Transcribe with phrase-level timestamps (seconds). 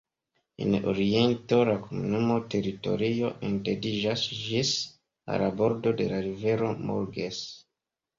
[0.65, 4.71] En oriento la komunuma teritorio etendiĝas ĝis
[5.35, 7.43] al la bordo de la rivero Morges.